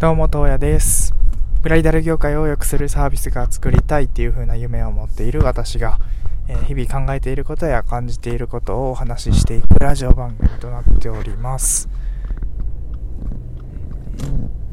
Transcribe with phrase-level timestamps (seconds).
[0.00, 1.12] どうも、東野です。
[1.60, 5.98] ブライダル業界を良くするサービスが作りたいっていう風な夢を持っている私が、
[6.46, 11.88] えー、日々考えていることや感じていることをお話ししていくラジオ番組となっております。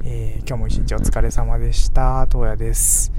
[0.03, 2.27] えー、今日も一日お疲れ様でした。
[2.27, 3.11] 東野です。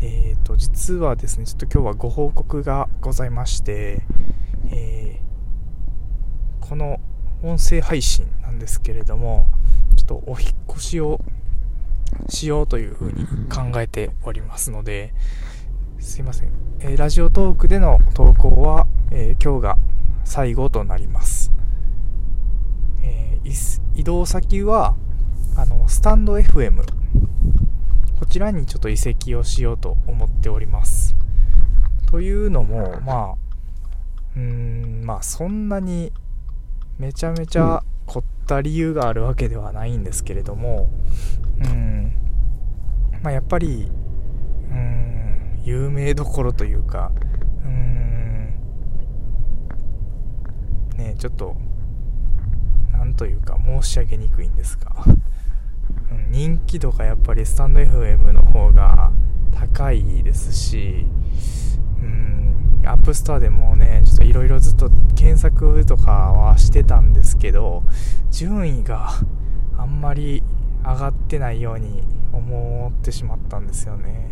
[0.00, 4.02] えっ、ー、と、実はですね、ちょっと今日はご報告がございまして、
[4.70, 5.20] え
[6.60, 7.00] この
[7.42, 9.48] 音声配信なんですけれども、
[10.06, 11.20] とお引越しを
[12.28, 15.12] しようというふうに考えておりますので、
[15.98, 16.50] すいません。
[16.80, 19.78] えー、ラジオトークでの投稿は、えー、今日が
[20.24, 21.52] 最後となります。
[23.02, 24.94] えー、移動先は、
[25.56, 26.82] あの、スタンド FM。
[28.18, 31.16] こちらにちょっと移籍をしようと思っております。
[32.06, 33.34] というのも、まあ、
[34.36, 36.12] うーん、まあそんなに
[36.98, 40.88] めちゃめちゃ凝った理由があるわけではないんですけれども、
[41.60, 42.12] うん、
[43.22, 43.90] まあ、やっぱり、
[44.70, 47.12] うん、有名どころというか、
[47.64, 48.54] うん、
[50.96, 51.56] ね、ちょっと、
[52.92, 54.92] なんというか申し上げにくいんですが、
[56.10, 59.10] うん、人気度がやっぱりスタンド FM の方が
[59.52, 61.06] 高いですし、
[62.86, 67.82] App Store でもね、ちょっといろいろずっと検索とかはしてたんですけど、
[68.30, 69.10] 順位が
[69.76, 70.42] あんまり
[70.84, 74.30] 上がってないように思ってしまったんですよね。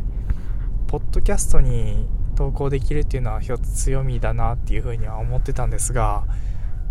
[0.87, 6.25] ポッドキャストに投稿できるっていうのは一つ強みだなっていうふうには思ってたんですが、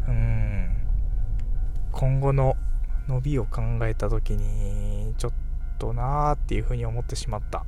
[0.08, 0.68] うん、
[1.92, 2.58] 今後の
[3.08, 5.32] 伸びを考えた時に、ちょっ
[5.80, 7.66] となーっていうふうに思ってしまった。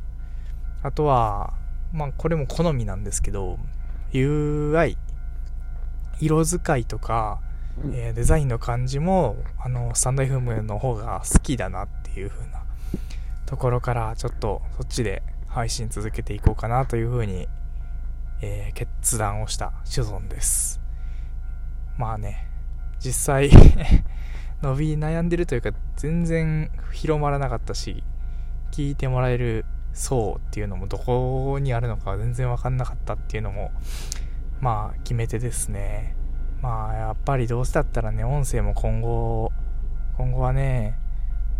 [0.83, 1.53] あとは、
[1.93, 3.57] まあこれも好みなんですけど、
[4.15, 4.97] UI、
[6.21, 7.41] 色使いとか、
[7.91, 12.63] えー、デザインの感じも、あの、スタンド FM の方が好きだなっていう風な
[13.45, 17.47] ところから、ちょっとそっちで配信続けていこうかなという風に、
[18.41, 20.79] えー、決断をした所存です。
[21.97, 22.47] まあね、
[22.99, 23.49] 実際
[24.61, 28.03] 伸び悩んでるというか、全然広まらなかったし、
[28.71, 29.65] 聞いてもらえる
[29.95, 33.71] 層っていうのもどこにあるのか全然わかんなかったっていうのも、
[34.59, 36.15] まあ決めてですね。
[36.61, 39.51] まあやっぱりどうせだったらね、音声も今後、
[40.17, 40.97] 今後はね、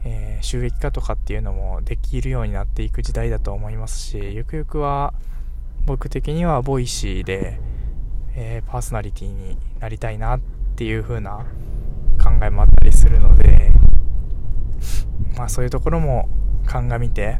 [0.03, 5.13] えー、収益化とかっていうのもできるようになっていく時代だと思いますし、ゆくゆくは
[5.85, 7.59] 僕的には Voicy で、
[8.35, 10.39] えー、パーソナリティになりたいなっ
[10.75, 11.45] ていう風な
[12.21, 13.71] 考えもあったりするので、
[15.37, 16.27] まあそういうところも
[16.65, 17.39] 鑑みて、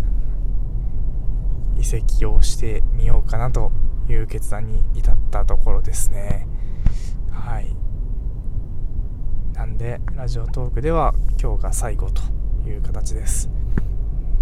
[1.78, 3.72] 移籍をしてみようかなと
[4.10, 6.48] いう決断に至ったところですね。
[7.32, 7.76] はい。
[9.54, 12.22] なんでラジオトークでは今日が最後と
[12.68, 13.50] いう形です。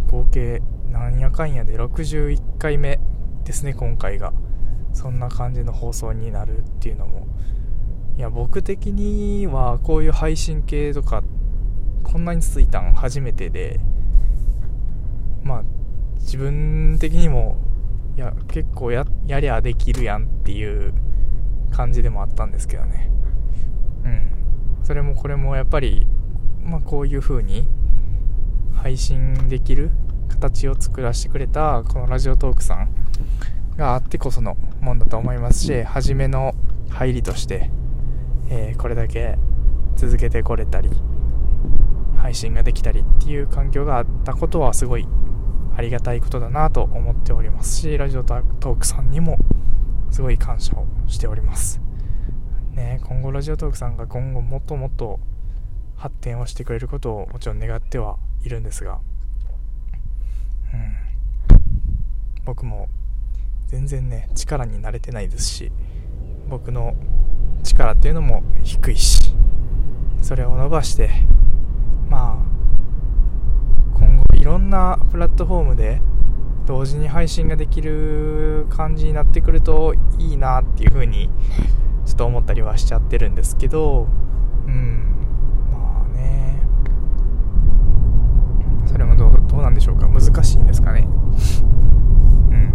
[0.07, 2.99] 合計なんやかんやで61回目
[3.43, 4.33] ですね今回が。
[4.93, 7.27] そんな感じの放送になるっていうのも。
[8.15, 11.23] いや僕的にはこういう配信系とか
[12.03, 13.79] こんなに続いたん初めてで
[16.23, 17.57] 自分的にも
[18.17, 20.93] いや結構ややりゃできるやんっていう
[21.71, 23.11] 感じでもあったんですけどね。
[24.03, 24.31] うん。
[24.83, 26.05] それもこれもやっぱり
[26.63, 27.67] まあこういう風に
[28.75, 29.91] 配信できる
[30.29, 32.89] 形を作らせてくれたこのラジオトークさん
[33.77, 36.53] があってこそのもんだと思いますし初めの
[36.89, 37.71] 入りとして、
[38.49, 39.37] えー、これだけ
[39.95, 40.89] 続けてこれたり
[42.17, 45.07] 配信ができたりっていう環境があったことはすごい
[45.75, 49.37] ありがたいことだなと思っておりますし、ラジオトークさんにも
[50.11, 51.81] すごい感謝をしております。
[52.73, 55.19] ね、今後ラジオトークさんが今後もっともっと
[55.95, 58.99] 発展をしてくれることをもちろん願ってはいるんですが、
[60.73, 60.95] うん、
[62.45, 62.87] 僕も
[63.67, 65.71] 全然ね、力に慣れてないですし、
[66.49, 66.95] 僕の
[67.63, 69.33] 力っていうのも低いし、
[70.21, 71.09] それを伸ばして、
[72.09, 72.53] まあ、
[74.43, 76.01] いろんなプラットフォームで
[76.65, 81.29] 同時に配信ができる感じになってくるといいなっていう風に
[82.05, 84.05] ちょっと思ったりはしちゃってるんですけど
[84.67, 85.15] うん
[85.71, 86.61] まあね
[88.85, 91.07] それもどうどうなんでしょうか難しいんですかね
[92.51, 92.73] うん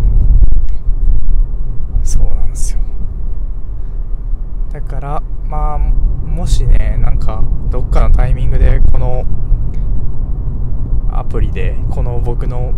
[2.02, 2.80] そうなんですよ
[4.72, 9.26] だからまあもしねなんかどっかのタイミングでこの
[11.18, 12.72] アプリでこの僕の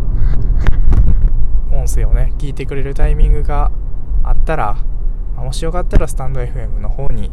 [1.70, 3.70] 音声をね聞いてくれるタイミングが
[4.22, 4.78] あったら
[5.36, 7.30] もしよかったらスタンド FM の方に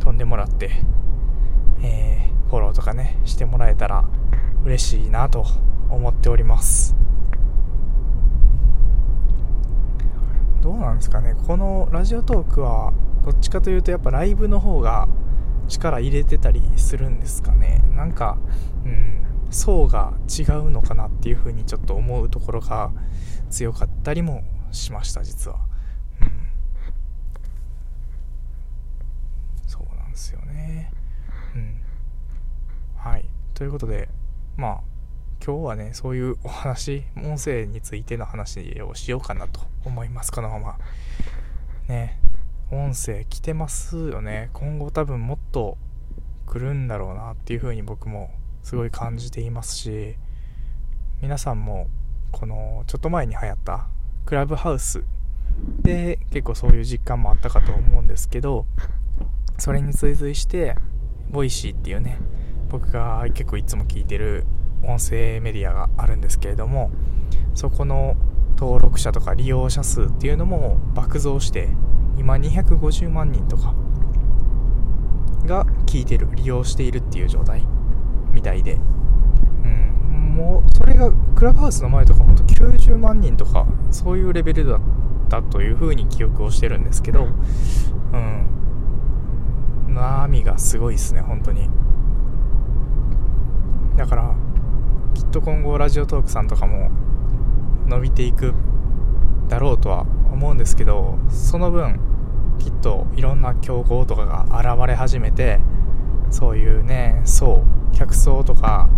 [0.00, 0.70] 飛んでもらって、
[1.82, 4.04] えー、フォローとかねしてもらえたら
[4.66, 5.46] 嬉しいなと
[5.88, 6.94] 思っております。
[10.60, 11.34] どうなんですかね？
[11.46, 12.92] このラジオトークは
[13.24, 15.08] どっちかというとやっぱライブの方が
[15.68, 17.82] 力入れてたりするんですかね？
[17.96, 18.36] なんか
[18.84, 19.21] うん
[19.52, 22.90] 層が違うのかなっていうふうにちょっと思うところが
[23.50, 25.58] 強かったりもしました実は。
[26.20, 26.32] うん。
[29.66, 30.90] そうなんですよね。
[31.54, 31.80] うん。
[32.96, 33.26] はい。
[33.54, 34.08] ということで
[34.56, 34.80] まあ
[35.44, 40.78] 今日はねそういうお話音声についての話をしようかなと思いますこのまま。
[41.88, 42.18] ね。
[42.70, 44.48] 音声来てますよね。
[44.54, 45.76] 今後多分もっと
[46.46, 48.30] 来るんだろうなっていう風に僕も
[48.62, 50.16] すごい感じていますし
[51.20, 51.88] 皆さんも
[52.30, 53.86] このちょっと前に流行った
[54.24, 55.04] クラブハウス
[55.82, 58.66] で結構そういう実感もあったかと思うんですけど
[59.58, 60.76] それに追随して
[61.30, 62.18] Voicy っていうね
[62.68, 64.44] 僕が結構いつも聞いてる
[64.82, 66.90] 音声メディアがあるんですけれども
[67.54, 68.16] そこの
[68.56, 71.68] 登録者とか利用者数っていうのも爆増して
[72.16, 73.74] 今250万人とか
[75.44, 77.66] が聞いてる利用しているっていう状態
[78.32, 84.80] みたいで、うん、もうそれがクラブハウスの前とかほんと90万人とかそういうレベルだっ
[85.28, 91.68] たというふうに記憶をしてるんですけど、うん、波がすごいですね本当に。
[93.96, 94.34] だから
[95.14, 96.90] きっと今後ラジオトークさんとかも
[97.86, 98.54] 伸びていく
[99.48, 102.00] だろうとは思うんですけどその分
[102.58, 105.60] きっといろんな競合とかが現れ始めて
[106.32, 107.62] そういうね層
[107.92, 108.88] 客層とか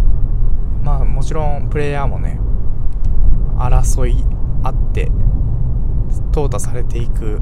[0.83, 2.39] まあもちろんプレイヤーもね
[3.59, 4.25] 争い
[4.63, 5.11] あって
[6.33, 7.41] 淘汰されていく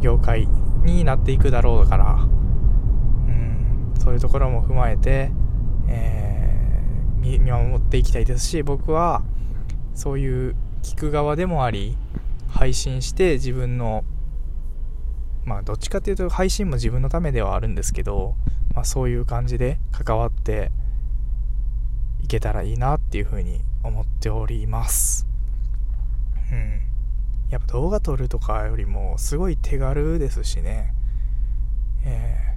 [0.00, 0.46] 業界
[0.82, 5.30] になっていくだろうからうんそういうところも踏まえて、
[5.88, 9.22] えー、見守っていきたいですし僕は
[9.94, 11.96] そういう聞く側でもあり
[12.48, 14.04] 配信して自分の
[15.44, 18.34] まあどっちかっていうと配信も自分のためではあるんですけど、
[18.72, 20.70] まあ、そういう感じで関わって
[22.22, 25.26] いけたらいいなっていうふうに思っております。
[26.50, 26.80] うん。
[27.50, 30.94] やっぱ動画撮るとかよりもすごい手軽ですしね。
[32.04, 32.56] え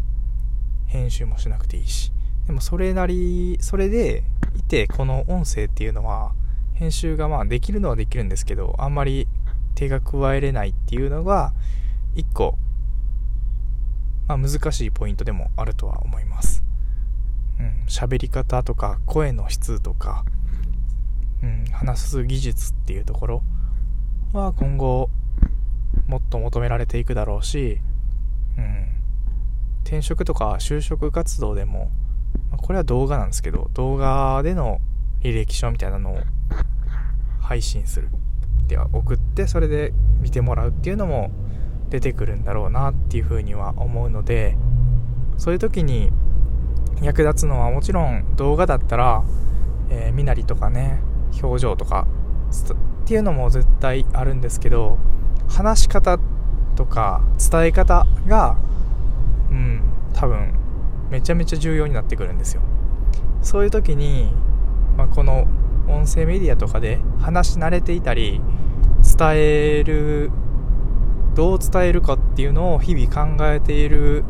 [0.87, 2.11] ー、編集もしなくていいし。
[2.47, 4.23] でもそれなりそれで
[4.55, 6.31] いてこの音声っていうのは
[6.73, 9.27] 編集がまあできるのはできるんですけどあんまり
[9.75, 11.53] 手が加えれないっていうのが
[12.15, 12.57] 一個
[14.27, 16.63] まあ、難しいポイントでもあるとは思います。
[17.59, 20.25] うん、り方とか声の質とか、
[21.41, 23.43] うん、話す技術っていうところ
[24.33, 25.09] は今後
[26.07, 27.79] もっと求められていくだろうし、
[28.57, 28.87] うん、
[29.83, 31.89] 転職とか就職活動でも、
[32.51, 34.79] まあ、これは動画なんですけど動画での
[35.21, 36.19] 履歴書みたいなのを
[37.41, 38.09] 配信する。
[38.67, 41.31] では送ってそれで見てもらうっていうのも
[41.89, 44.57] 出てくるんだろうなっていうふうには思うので
[45.37, 46.11] そういう時に
[47.01, 49.23] 役立つのはもちろん動画だったら、
[49.89, 51.01] えー、身なりとかね
[51.41, 52.07] 表情とか
[53.05, 54.97] っていうのも絶対あるんですけど
[55.47, 56.19] 話し方
[56.75, 58.57] とか伝え方が
[59.51, 59.81] うん
[60.13, 60.53] 多分
[61.09, 62.61] めちゃめちゃ重要になってくるんですよ。
[63.41, 64.33] そういう時に、
[64.97, 65.47] まあ、この
[65.87, 68.41] 音声メディアとかで話し慣れていたり
[69.17, 70.31] 伝える
[71.37, 74.23] どう伝えるかっていうのを日々考えている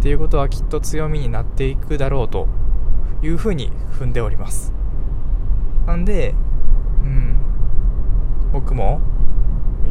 [0.00, 2.48] っていうことはきっと強みになっていくだろうと
[3.22, 4.72] いうふうに踏んでおります。
[5.86, 6.34] なんで
[7.04, 7.36] うん。
[8.52, 9.00] 僕も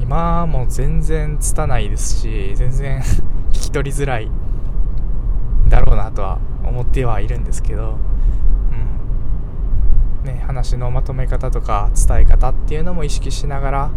[0.02, 3.00] 今も全然拙いですし全然
[3.52, 4.30] 聞き取りづらい
[5.70, 7.96] だろうなとは思ってはいるんですけど、
[10.26, 10.26] うん。
[10.26, 13.92] ね、話のまとめ方とか伝え方っていうのも意識しながら、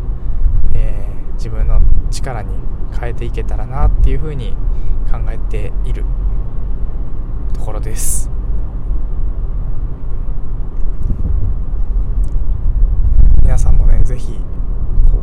[0.75, 2.55] えー、自分の力に
[2.99, 4.55] 変えていけたらなっていうふうに
[5.11, 6.05] 考えている
[7.53, 8.31] ところです。
[13.43, 14.33] 皆さんもねぜひ
[15.11, 15.23] こ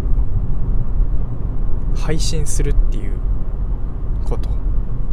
[1.95, 3.17] う配信するっていう
[4.25, 4.49] こと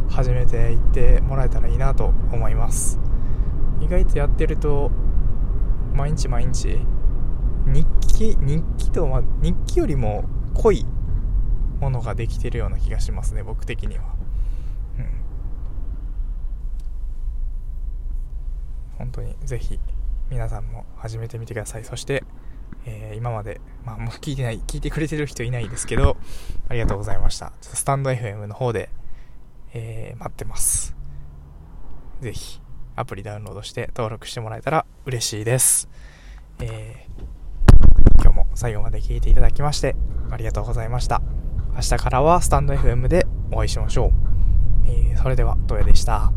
[0.09, 2.99] 始めていってもらえたらいいなと思います。
[3.79, 4.91] 意外とやってると
[5.93, 6.79] 毎日毎日
[7.65, 10.25] 日記日記とは日記よりも
[10.57, 10.85] 濃い
[11.79, 14.03] ものができてるような気がしますね僕的には。
[14.97, 15.07] うん。
[18.97, 19.79] 本当にぜひ
[20.29, 21.85] 皆さんも始めてみてください。
[21.85, 22.23] そして、
[22.85, 26.17] えー、今まで、まあ、もう聞いてない聞いてくれてる人いないですけど
[26.67, 27.53] ありがとうございました。
[27.61, 28.89] スタンド FM の方で、
[29.73, 30.95] えー、待ってます。
[32.21, 32.59] ぜひ
[32.95, 35.87] アプリダウンロードして登録してもらえたら嬉しいです。
[36.59, 37.36] えー、
[38.57, 39.95] 最後まで聞いていただきまして
[40.31, 41.21] ありがとうございました。
[41.75, 44.11] 明日からはスタンド FM でお会いしましょう。
[44.87, 46.33] えー、それでは、トヨでした。